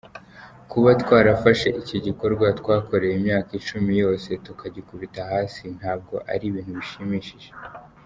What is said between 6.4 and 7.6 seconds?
ibintu bishimishije.